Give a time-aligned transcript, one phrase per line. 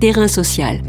[0.00, 0.80] Terrain social.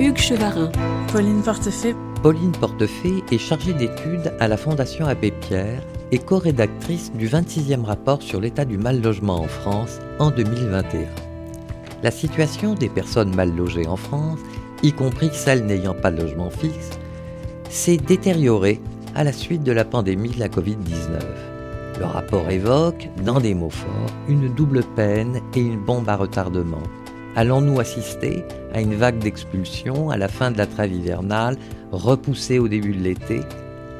[0.00, 0.72] Hugues Chevarin.
[1.12, 1.94] Pauline Portefait.
[2.24, 8.20] Pauline Portefait est chargée d'études à la Fondation Abbé Pierre et co-rédactrice du 26e rapport
[8.20, 11.02] sur l'état du mal logement en France en 2021.
[12.02, 14.40] La situation des personnes mal logées en France,
[14.82, 16.90] y compris celles n'ayant pas de logement fixe,
[17.70, 18.80] s'est détériorée
[19.14, 21.20] à la suite de la pandémie de la Covid-19.
[21.98, 26.82] Le rapport évoque, dans des mots forts, une double peine et une bombe à retardement.
[27.36, 28.44] Allons-nous assister
[28.74, 31.56] à une vague d'expulsion à la fin de la trêve hivernale,
[31.92, 33.40] repoussée au début de l'été?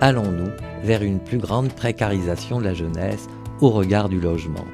[0.01, 0.51] Allons-nous
[0.83, 3.29] vers une plus grande précarisation de la jeunesse
[3.60, 4.65] au regard du logement?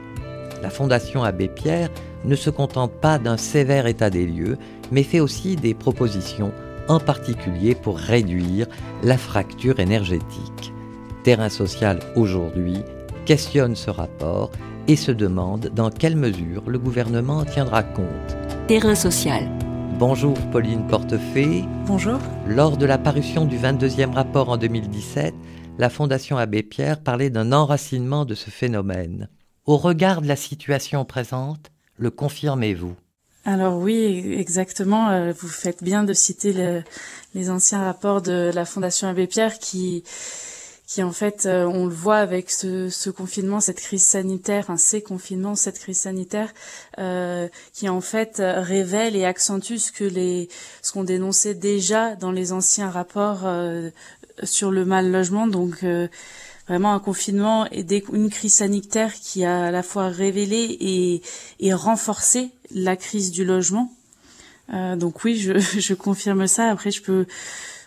[0.62, 1.91] La Fondation Abbé Pierre
[2.25, 4.59] ne se contente pas d'un sévère état des lieux,
[4.91, 6.52] mais fait aussi des propositions
[6.88, 8.66] en particulier pour réduire
[9.02, 10.73] la fracture énergétique.
[11.23, 12.78] Terrain social aujourd'hui
[13.27, 14.51] questionne ce rapport
[14.88, 18.36] et se demande dans quelle mesure le gouvernement tiendra compte.
[18.66, 19.48] Terrain social.
[19.98, 21.64] Bonjour Pauline Portefait.
[21.86, 22.19] Bonjour.
[22.47, 25.34] Lors de la parution du 22e rapport en 2017,
[25.78, 29.28] la Fondation Abbé Pierre parlait d'un enracinement de ce phénomène.
[29.66, 32.94] Au regard de la situation présente, le confirmez-vous?
[33.44, 35.08] Alors oui, exactement.
[35.11, 36.83] Euh, vous faites bien de citer
[37.34, 40.05] les anciens rapports de la Fondation Abbé Pierre qui,
[40.86, 45.03] qui en fait, euh, on le voit avec ce, confinement, cette crise sanitaire, enfin, ces
[45.03, 46.53] confinements, cette crise sanitaire,
[46.98, 50.48] euh, qui en fait révèle et accentue ce que les,
[50.83, 53.48] ce qu'on dénonçait déjà dans les anciens rapports
[54.42, 55.47] sur le mal logement.
[55.47, 55.84] Donc
[56.69, 61.22] vraiment un confinement et une crise sanitaire qui a à la fois révélé et,
[61.60, 63.92] et renforcé la crise du logement.
[64.72, 66.69] Euh, donc oui, je, je, confirme ça.
[66.70, 67.27] Après, je peux,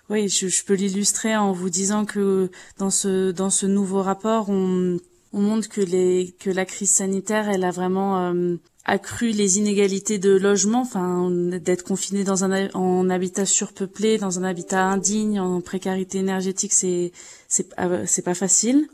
[0.10, 4.50] oui, je, je peux l'illustrer en vous disant que dans ce dans ce nouveau rapport,
[4.50, 4.98] on,
[5.34, 10.20] on montre que les que la crise sanitaire, elle a vraiment euh, accru les inégalités
[10.20, 15.62] de logement, enfin d'être confiné dans un en habitat surpeuplé, dans un habitat indigne, en
[15.62, 17.12] précarité énergétique, c'est
[17.48, 18.88] c'est pas facile.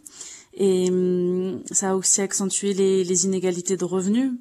[0.60, 4.32] Et hum, ça a aussi accentué les, les inégalités de revenus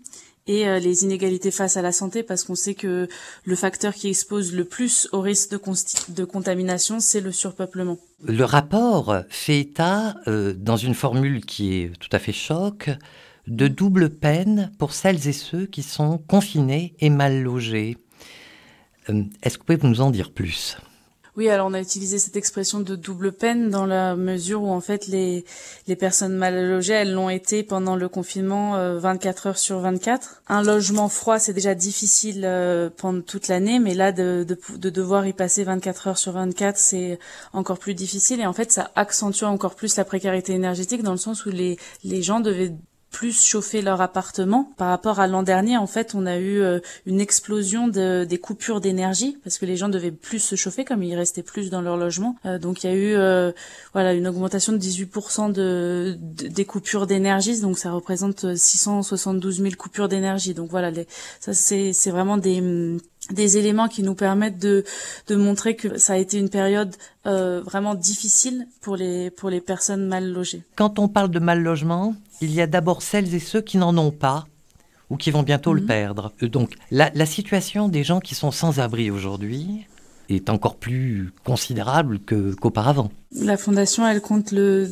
[0.47, 3.09] et euh, les inégalités face à la santé parce qu'on sait que
[3.45, 7.99] le facteur qui expose le plus au risque de, contamination, c'est le surpeuplement.
[8.25, 12.91] Le rapport fait état, euh, dans une formule qui est tout à fait choc,
[13.47, 17.97] de double peine pour celles et ceux qui sont confinés et mal logés.
[19.09, 20.79] Euh, est-ce que vous pouvez nous en dire plus?
[21.37, 24.81] Oui, alors on a utilisé cette expression de double peine dans la mesure où en
[24.81, 25.45] fait les,
[25.87, 30.43] les personnes mal logées, elles l'ont été pendant le confinement 24 euh, heures sur 24.
[30.49, 34.91] Un logement froid, c'est déjà difficile euh, pendant toute l'année, mais là de, de, de,
[34.91, 37.19] devoir y passer 24 heures sur 24, c'est
[37.53, 41.19] encore plus difficile et en fait ça accentue encore plus la précarité énergétique dans le
[41.19, 42.73] sens où les, les gens devaient
[43.11, 44.71] plus chauffer leur appartement.
[44.77, 48.39] Par rapport à l'an dernier, en fait, on a eu euh, une explosion de, des
[48.39, 51.81] coupures d'énergie parce que les gens devaient plus se chauffer comme ils restaient plus dans
[51.81, 52.37] leur logement.
[52.45, 53.53] Euh, donc il y a eu euh,
[53.95, 57.59] voilà une augmentation de 18% de, des coupures d'énergie.
[57.61, 60.53] Donc ça représente 672 000 coupures d'énergie.
[60.53, 61.07] Donc voilà, les,
[61.41, 62.61] ça c'est vraiment des
[63.31, 64.85] des éléments qui nous permettent de,
[65.27, 66.95] de montrer que ça a été une période
[67.27, 70.63] euh, vraiment difficile pour les, pour les personnes mal logées.
[70.77, 73.97] Quand on parle de mal logement, il y a d'abord celles et ceux qui n'en
[73.97, 74.47] ont pas
[75.11, 75.87] ou qui vont bientôt le mhm.
[75.87, 76.33] perdre.
[76.43, 79.87] Euh, donc la, la, situation des gens qui sont sans abri aujourd'hui
[80.29, 83.13] est encore plus considérable qu'auparavant.
[83.33, 84.89] La fondation, elle compte le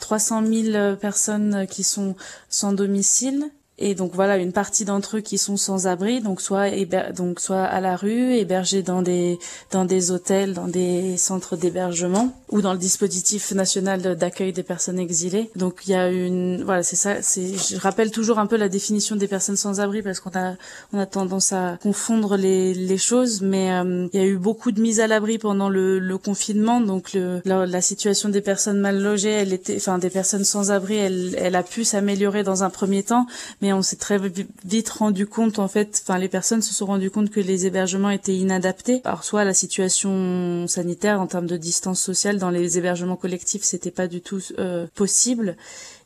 [0.00, 2.16] 300 000 personnes qui sont
[2.50, 6.70] sans domicile et donc voilà, une partie d'entre eux qui sont sans abri, donc soit
[7.16, 9.38] donc soit à la rue, hébergés dans des
[9.70, 14.98] dans des hôtels, dans des centres d'hébergement ou dans le dispositif national d'accueil des personnes
[14.98, 15.50] exilées.
[15.56, 18.68] Donc il y a une voilà, c'est ça, c'est je rappelle toujours un peu la
[18.68, 20.54] définition des personnes sans abri parce qu'on a
[20.92, 24.70] on a tendance à confondre les les choses, mais euh, il y a eu beaucoup
[24.70, 28.80] de mises à l'abri pendant le, le confinement, donc le la, la, situation des personnes
[28.80, 32.62] mal logées, elle était enfin des personnes sans abri, elle elle a pu s'améliorer dans
[32.64, 33.26] un premier temps,
[33.62, 34.18] mais on s'est très
[34.64, 38.10] vite rendu compte en fait, enfin les personnes se sont rendues compte que les hébergements
[38.10, 39.00] étaient inadaptés.
[39.04, 43.92] Alors soit la situation sanitaire en termes de distance sociale dans les hébergements collectifs, c'était
[43.92, 45.56] pas du tout euh, possible.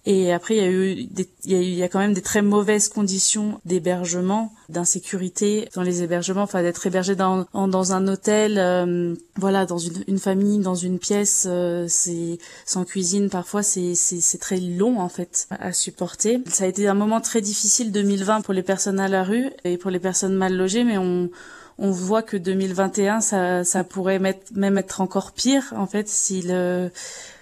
[0.08, 1.98] Et après, il y a eu, des, il, y a eu il y a quand
[1.98, 6.42] même des très mauvaises conditions d'hébergement, d'insécurité dans les hébergements.
[6.42, 11.00] Enfin, d'être hébergé dans, dans un hôtel, euh, voilà, dans une, une, famille, dans une
[11.00, 13.28] pièce, euh, c'est sans cuisine.
[13.30, 16.38] Parfois, c'est c'est très long en fait à supporter.
[16.46, 19.76] Ça a été un moment très difficile 2020 pour les personnes à la rue et
[19.76, 21.30] pour les personnes mal logées, mais on
[21.78, 26.40] on voit que 2021 ça ça pourrait mettre, même être encore pire en fait si
[26.40, 26.90] le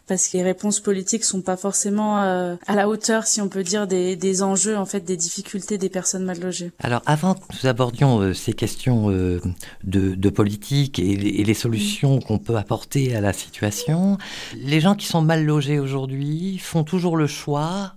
[0.06, 3.86] parce que les réponses politiques sont pas forcément à la hauteur, si on peut dire,
[3.86, 6.72] des, enjeux, en fait, des difficultés des personnes mal logées.
[6.80, 9.40] Alors, avant que nous abordions ces questions de,
[9.82, 14.18] de, politique et, et les solutions qu'on peut apporter à la situation,
[14.56, 17.94] les gens qui sont mal logés aujourd'hui font toujours le choix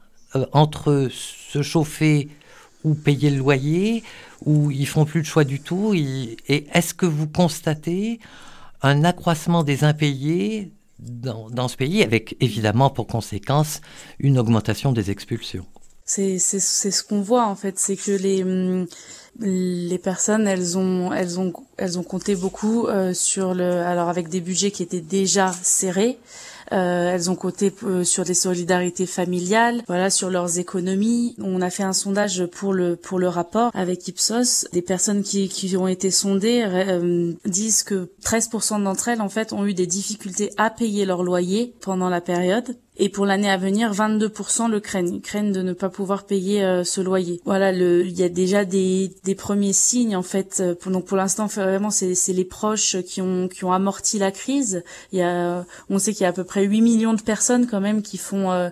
[0.53, 2.29] entre se chauffer
[2.83, 4.03] ou payer le loyer,
[4.45, 5.93] ou ils font plus de choix du tout.
[5.93, 8.19] Et est-ce que vous constatez
[8.81, 13.81] un accroissement des impayés dans, ce pays, avec évidemment pour conséquence
[14.19, 15.65] une augmentation des expulsions.
[16.05, 18.87] C'est ce qu'on voit en fait, c'est que les hum,
[19.39, 24.29] les personnes elles ont elles ont elles ont compté beaucoup euh, sur le alors avec
[24.29, 26.17] des budgets qui étaient déjà serrés
[26.71, 31.35] euh, elles ont coté euh, sur des solidarités familiales, voilà, sur leurs économies.
[31.39, 34.67] On a fait un sondage pour le pour le rapport avec Ipsos.
[34.73, 39.53] Des personnes qui qui ont été sondées euh, disent que 13% d'entre elles en fait
[39.53, 43.57] ont eu des difficultés à payer leur loyer pendant la période et pour l'année à
[43.57, 45.15] venir, 22% le craignent.
[45.15, 47.41] Ils craignent de ne pas pouvoir payer euh, ce loyer.
[47.45, 50.57] Voilà, le, il y a déjà des, des premiers signes en fait.
[50.59, 54.31] Euh, pour, donc pour l'instant, vraiment, c'est, les proches qui ont qui ont amorti la
[54.31, 54.83] crise.
[55.11, 57.67] Il y a, on sait qu'il y a à peu près 8 millions de personnes
[57.67, 58.69] quand même qui font euh,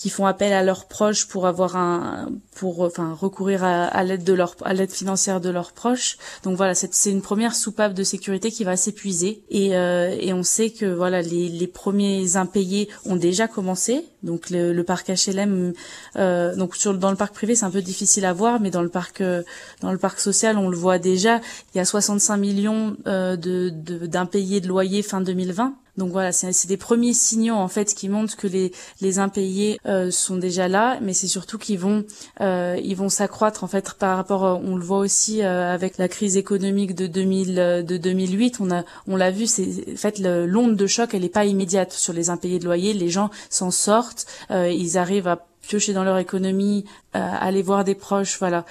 [0.00, 4.24] qui font appel à leurs proches pour avoir un pour enfin recourir à, à l'aide
[4.24, 6.16] de leur à l'aide financière de leurs proches.
[6.42, 9.42] Donc voilà c'est une première soupape de sécurité qui va s'épuiser.
[9.50, 14.06] Et euh, et on sait que voilà les les premiers impayés ont déjà commencé.
[14.22, 15.74] Donc le, le parc HLM
[16.16, 18.82] euh, donc sur dans le parc privé c'est un peu difficile à voir mais dans
[18.82, 19.42] le parc euh,
[19.82, 21.42] dans le parc social on le voit déjà.
[21.74, 26.32] Il y a 65 millions euh, de d'impayés de, de loyer fin 2020 donc voilà,
[26.32, 30.68] c'est des premiers signaux en fait qui montrent que les, les impayés euh, sont déjà
[30.68, 32.04] là, mais c'est surtout qu'ils vont
[32.40, 34.44] euh, ils vont s'accroître en fait par rapport.
[34.44, 38.58] Euh, on le voit aussi euh, avec la crise économique de 2000 de 2008.
[38.60, 41.92] On a on l'a vu, c'est en fait l'onde de choc, elle n'est pas immédiate
[41.92, 42.92] sur les impayés de loyer.
[42.92, 48.38] Les gens s'en sortent, ils arrivent à piocher dans leur économie, aller voir des proches,
[48.38, 48.64] voilà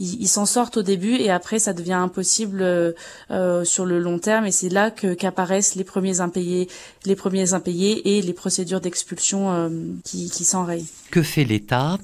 [0.00, 2.92] ils s'en sortent au début et après ça devient impossible euh,
[3.30, 6.68] euh, sur le long terme et c'est là que qu'apparaissent les premiers impayés,
[7.06, 9.68] les premiers impayés et les procédures d'expulsion euh,
[10.02, 10.86] qui, qui s'enrayent.
[11.12, 11.98] Que fait l'État?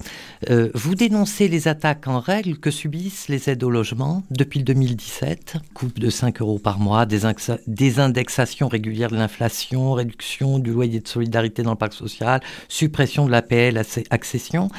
[0.75, 4.23] Vous dénoncez les attaques en règle que subissent les aides au logement?
[4.31, 10.73] Depuis 2017, coupe de 5 euros par mois, des indexations régulières de l'inflation, réduction du
[10.73, 14.71] loyer de solidarité dans le parc social, suppression de l'APL accession.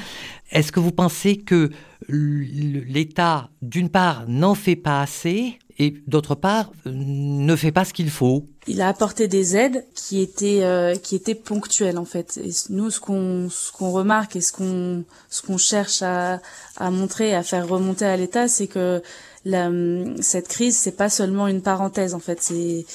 [0.52, 1.70] Est-ce que vous pensez que
[2.10, 8.10] l'État, d'une part, n'en fait pas assez et d'autre part, ne fait pas ce qu'il
[8.10, 8.46] faut?
[8.68, 12.40] Il a apporté des aides qui étaient euh, qui étaient ponctuelles en fait.
[12.44, 15.04] Et nous, ce qu'on qu'on remarque et ce qu'on
[15.48, 16.40] qu'on cherche à
[16.78, 19.02] à montrer, à faire remonter à l'État, c'est que
[19.46, 19.72] la,
[20.20, 22.42] cette crise, c'est pas seulement une parenthèse en fait.
[22.42, 22.86] C'est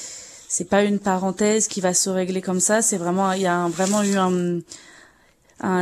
[0.47, 2.81] c'est pas une parenthèse qui va se régler comme ça.
[2.81, 4.15] C'est vraiment il y a vraiment eu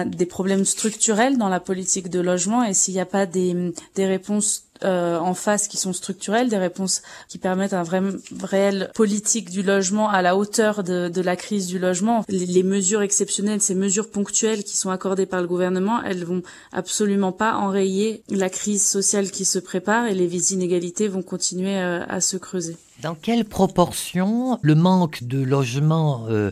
[0.06, 4.06] des problèmes structurels dans la politique de logement et s'il n'y a pas des, des
[4.06, 8.01] réponses euh, en face qui sont structurelles, des réponses qui permettent un vrai
[8.44, 12.25] réel politique du logement à la hauteur de, la crise du logement.
[12.27, 16.44] Les, mesures exceptionnelles, ces mesures ponctuelles qui sont accordées par le gouvernement, elles vont
[16.74, 22.04] absolument pas enrayer la crise sociale qui se prépare et les inégalités vont continuer euh,
[22.07, 22.75] à se creuser.
[23.01, 26.51] Dans quelle proportion le manque de logement, euh,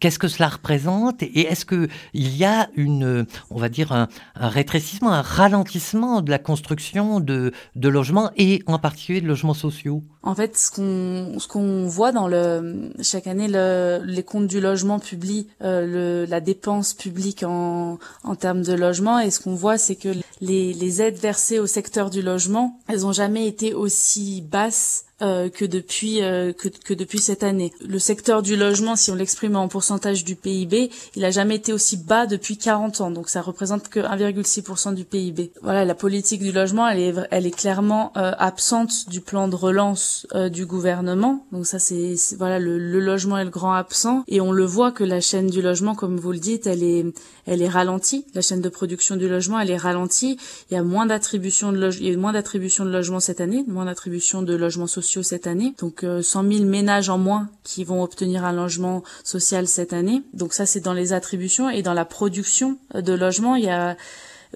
[0.00, 4.48] qu'est-ce que cela représente Et est-ce qu'il y a une, on va dire, un, un,
[4.48, 10.02] rétrécissement, un ralentissement de la construction de, de logements et en particulier de logements sociaux.
[10.22, 14.60] En fait, ce qu'on ce qu'on voit dans le chaque année, le, les comptes du
[14.60, 19.18] logement publient euh, la dépense publique en, en termes de logement.
[19.18, 20.08] Et ce qu'on voit, c'est que
[20.40, 25.48] les, les aides versées au secteur du logement, elles n'ont jamais été aussi basses euh,
[25.48, 27.72] que depuis euh, que, que, depuis cette année.
[27.86, 31.72] Le secteur du logement, si on l'exprime en pourcentage du PIB, il a jamais été
[31.72, 33.10] aussi bas depuis 40 ans.
[33.12, 35.52] Donc ça représente que 1,6% du PIB.
[35.62, 39.54] Voilà, la politique du logement, elle est elle est clairement euh, absente du plan de
[39.54, 41.46] relance du gouvernement.
[41.52, 44.90] Donc ça c'est voilà le, le, logement est le grand absent et on le voit
[44.90, 47.06] que la chaîne du logement, comme vous le dites, elle est
[47.46, 48.26] elle est ralentie.
[48.34, 50.38] La chaîne de production du logement, elle est ralentie.
[50.70, 53.64] Il y a moins d'attribution de il y a moins d'attribution de logements cette année,
[53.66, 55.74] moins d'attribution de logements sociaux cette année.
[55.78, 60.22] Donc 100 000 ménages en moins qui vont obtenir un logement social cette année.
[60.32, 63.96] Donc ça c'est dans les attributions et dans la production de logements, il y a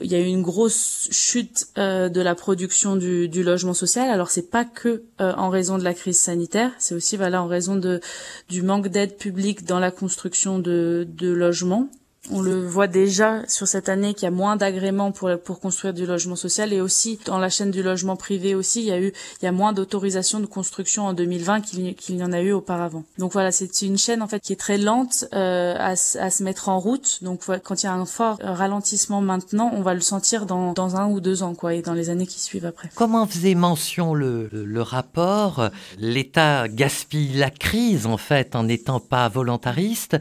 [0.01, 4.11] il y a eu une grosse chute euh, de la production du, du logement social.
[4.11, 7.47] Alors c'est pas que euh, en raison de la crise sanitaire, c'est aussi voilà en
[7.47, 8.01] raison de
[8.49, 11.89] du manque d'aide publique dans la construction de, de logements.
[12.31, 15.95] On le voit déjà sur cette année qu'il y a moins d'agréments pour pour construire
[15.95, 19.01] du logement social et aussi dans la chaîne du logement privé aussi il y a
[19.01, 22.41] eu il y a moins d'autorisations de construction en 2020 qu'il qu'il y en a
[22.41, 23.05] eu auparavant.
[23.19, 25.97] Donc voilà c'est une chaîne en fait qui est très lente euh, à, à,
[26.31, 27.19] se mettre en route.
[27.23, 30.97] Donc quand il y a un fort ralentissement maintenant on va le sentir dans dans
[30.97, 32.91] un ou deux ans quoi et dans les années qui suivent après.
[32.95, 35.71] Comment faisait mention le le rapport?
[35.99, 40.17] l'État gaspille la crise en fait en n'étant pas volontariste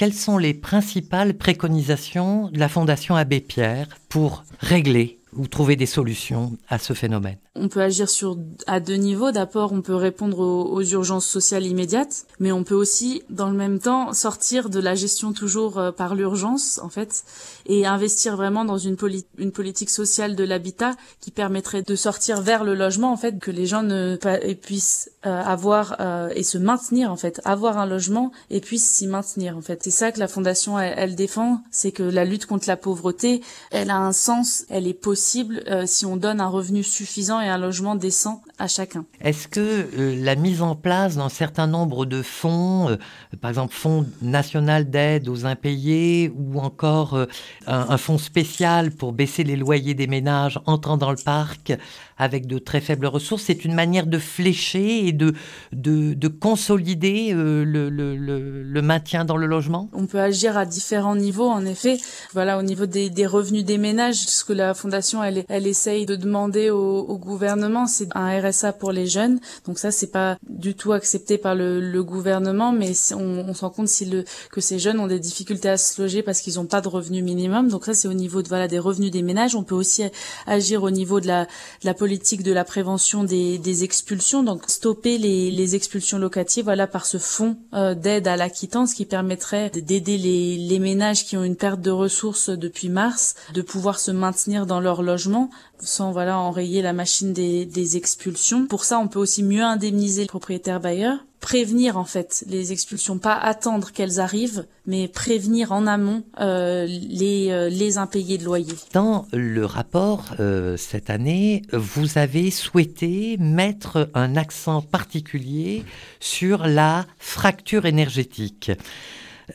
[0.00, 5.86] quelles sont les principales préconisations de la Fondation Abbé Pierre pour régler ou trouver des
[5.86, 9.32] solutions à ce phénomène on peut agir sur à deux niveaux.
[9.32, 13.78] D'abord, on peut répondre aux, urgences sociales immédiates, mais on peut aussi, dans le même
[13.80, 17.24] temps, sortir de la gestion toujours euh, par l'urgence, en fait,
[17.66, 22.74] et investir vraiment dans une, politique sociale de l'habitat qui permettrait de sortir vers le
[22.74, 24.16] logement, en fait, que les gens ne
[24.54, 29.06] puissent euh, avoir euh, et se maintenir, en fait, avoir un logement et puissent s'y
[29.06, 29.80] maintenir, en fait.
[29.82, 33.42] C'est ça que la fondation elle, elle défend, c'est que la lutte contre la pauvreté,
[33.70, 37.58] elle a un sens, elle est possible si on donne un revenu suffisant et un
[37.58, 39.06] logement décent à chacun.
[39.22, 42.96] Est-ce que euh, la mise en place d'un certain nombre de fonds, euh,
[43.40, 47.26] par exemple Fonds national d'aide aux impayés ou encore euh,
[47.66, 51.72] un, un, fonds spécial pour baisser les loyers des ménages entrant dans le parc
[52.18, 55.32] avec de très faibles ressources, c'est une manière de flécher et de,
[55.72, 59.88] de, de consolider le, le, le, le, maintien dans le logement?
[59.94, 61.96] On peut agir à différents niveaux, en effet.
[62.34, 66.04] Voilà, au niveau des, des revenus des ménages, ce que la Fondation, elle, elle essaye
[66.04, 69.40] de demander au, au gouvernement, c'est un RSA pour les jeunes.
[69.66, 73.70] Donc ça, c'est pas du tout accepté par le, le gouvernement, mais on, on rend
[73.70, 76.66] compte si le, que ces jeunes ont des difficultés à se loger parce qu'ils n'ont
[76.66, 77.68] pas de revenus minimum.
[77.68, 79.54] Donc ça, c'est au niveau de voilà des revenus des ménages.
[79.54, 80.02] On peut aussi
[80.46, 84.62] agir au niveau de la, de la politique de la prévention des, des expulsions, donc
[84.68, 89.70] stopper les, les expulsions locatives, voilà par ce fonds euh, d'aide à l'acquittance qui permettrait
[89.70, 94.10] d'aider les, les ménages qui ont une perte de ressources depuis mars de pouvoir se
[94.10, 95.50] maintenir dans leur logement
[95.82, 98.66] sans voilà enrayer la machine des, des expulsions.
[98.66, 103.18] Pour ça, on peut aussi mieux indemniser le propriétaire bailleur, prévenir en fait les expulsions,
[103.18, 108.74] pas attendre qu'elles arrivent, mais prévenir en amont euh, les, euh, les impayés de loyer.
[108.92, 115.84] Dans le rapport euh, cette année, vous avez souhaité mettre un accent particulier
[116.20, 118.70] sur la fracture énergétique.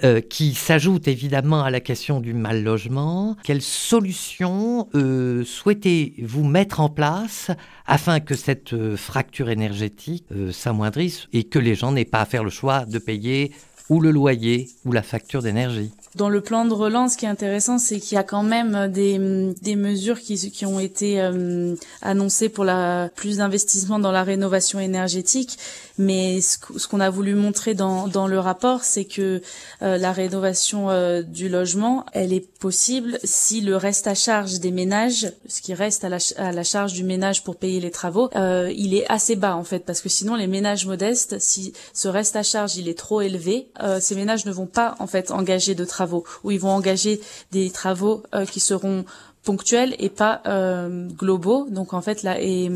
[0.04, 3.38] Euh, qui s'ajoute évidemment à la question du mal logement.
[3.44, 7.52] Quelles solutions euh, souhaitez-vous mettre en place
[7.86, 12.44] afin que cette euh, fracture énergétique s'amoindrisse et que les gens n'aient pas à faire
[12.44, 13.52] le choix de payer
[13.90, 17.30] ou le loyer ou la facture d'énergie dans le plan de relance, ce qui est
[17.30, 21.76] intéressant, c'est qu'il y a quand même des, des mesures qui, qui ont été euh,
[22.02, 25.58] annoncées pour la plus d'investissement dans la rénovation énergétique.
[25.98, 29.42] Mais ce, qu'on a voulu montrer dans, dans le rapport, c'est que
[29.82, 34.72] euh, la rénovation euh, du logement, elle est possible si le reste à charge des
[34.72, 38.30] ménages, ce qui reste à la, à la charge du ménage pour payer les travaux,
[38.36, 42.08] euh, il est assez bas en fait, parce que sinon les ménages modestes, si ce
[42.08, 43.68] reste à charge il est trop élevé,
[44.00, 47.70] ces ménages ne vont pas en fait engager de travaux où ils vont engager des
[47.72, 49.06] travaux euh, qui seront
[49.44, 51.68] ponctuels et pas euh, globaux.
[51.70, 52.72] Donc en fait là, et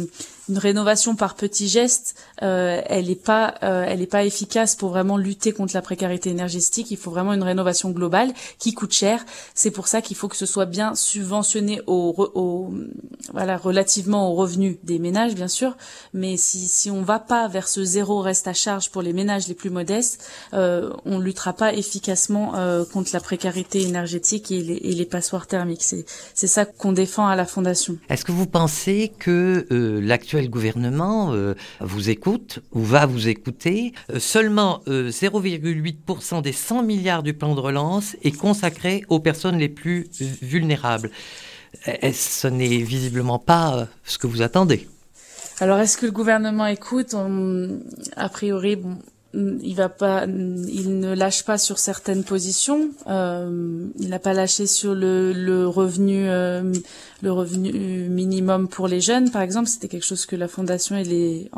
[0.50, 4.90] une rénovation par petits gestes, euh, elle est pas, euh, elle est pas efficace pour
[4.90, 6.92] vraiment lutter contre la précarité énergétique.
[6.92, 9.24] Il faut vraiment une rénovation globale qui coûte cher.
[9.54, 12.74] C'est pour ça qu'il faut que ce soit bien subventionné au, au,
[13.32, 15.78] voilà, relativement aux revenus des ménages, bien sûr.
[16.14, 19.48] Mais si si on va pas vers ce zéro reste à charge pour les ménages
[19.48, 24.76] les plus modestes, euh, on luttera pas efficacement euh, contre la précarité énergétique et les,
[24.76, 25.84] et les passoires thermiques.
[25.84, 27.98] C'est ça qu'on défend à la fondation.
[28.10, 30.00] Est-ce que vous pensez que euh,
[30.40, 33.94] l'actuel gouvernement euh, vous écoute ou va vous écouter.
[34.10, 39.58] Euh, seulement 0,8% euh, des 100 milliards du plan de relance est consacré aux personnes
[39.58, 40.10] les plus
[40.42, 41.12] vulnérables.
[41.86, 44.88] Ce n'est visiblement pas ce que vous attendez?
[45.60, 47.16] Alors, est-ce que le gouvernement écoute?
[48.16, 48.98] A priori, bon,
[49.34, 52.90] il va pas, il ne lâche pas sur certaines positions.
[53.08, 56.74] Euh, il n'a pas lâché sur le, le revenu, euh,
[57.22, 59.68] le revenu minimum pour les jeunes, par exemple.
[59.68, 61.52] C'était quelque chose que la fondation et les,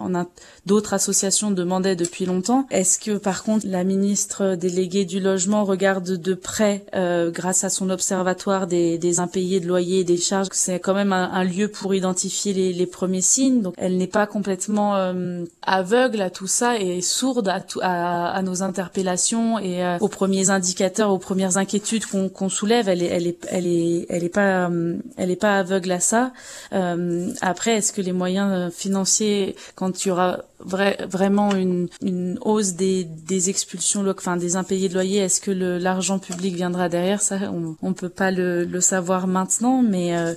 [0.65, 2.67] d'autres associations demandaient depuis longtemps.
[2.71, 7.69] Est-ce que, par contre, la ministre déléguée du logement regarde de près, euh, grâce à
[7.69, 11.45] son observatoire des, des impayés de loyer et des charges, c'est quand même un, un,
[11.45, 13.61] lieu pour identifier les, les, premiers signes.
[13.61, 18.41] Donc, elle n'est pas complètement euh, aveugle à tout ça et sourde à à, à,
[18.41, 22.89] nos interpellations et euh, aux premiers indicateurs, aux premières inquiétudes qu'on soulève.
[22.89, 25.99] Elle est, elle est, elle est, elle est pas, euh, elle est pas aveugle à
[25.99, 26.31] ça.
[26.73, 32.73] Euh, après, est-ce que les moyens financiers, quand il y aura vraiment une, une hausse
[32.73, 37.37] des, des expulsions, enfin des impayés de loyer, est-ce que l'argent public viendra derrière Ça,
[37.51, 40.33] on, on peut pas le, le savoir maintenant, mais euh,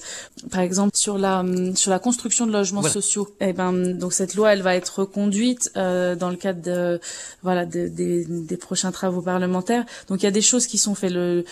[0.51, 4.53] par exemple sur la sur la construction de logements sociaux, eh ben donc cette loi,
[4.53, 7.01] elle va être reconduite euh, dans le cadre de
[7.43, 9.85] voilà de, des, des prochains travaux parlementaires.
[10.09, 11.13] Donc il y a des choses qui sont faites.
[11.13, 11.45] Le,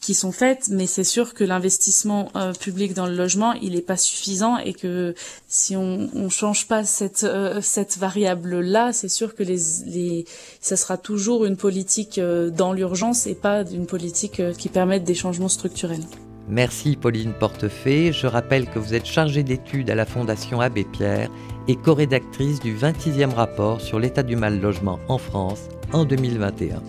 [0.00, 3.82] qui sont faites, mais c'est sûr que l'investissement euh, public dans le logement, il n'est
[3.82, 5.14] pas suffisant et que
[5.48, 10.24] si on ne change pas cette, euh, cette variable-là, c'est sûr que les, les,
[10.60, 15.14] ça sera toujours une politique euh, dans l'urgence et pas une politique qui permette des
[15.14, 16.04] changements structurels.
[16.48, 18.12] Merci Pauline Portefeuille.
[18.12, 21.28] Je rappelle que vous êtes chargée d'études à la Fondation Abbé Pierre
[21.68, 26.82] et co-rédactrice du 26e rapport sur l'état du mal logement en France en 2021.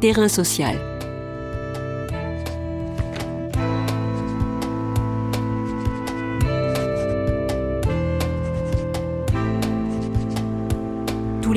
[0.00, 0.91] Terrain social.